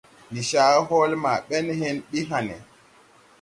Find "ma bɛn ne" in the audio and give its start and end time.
1.23-1.73